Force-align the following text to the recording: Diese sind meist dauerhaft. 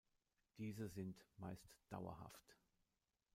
Diese 0.57 0.89
sind 0.89 1.23
meist 1.37 1.69
dauerhaft. 1.91 2.57